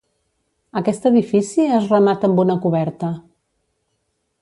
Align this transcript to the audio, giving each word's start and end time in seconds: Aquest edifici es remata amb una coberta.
Aquest 0.81 1.05
edifici 1.09 1.67
es 1.75 1.87
remata 1.93 2.31
amb 2.31 2.43
una 2.47 2.57
coberta. 2.67 3.15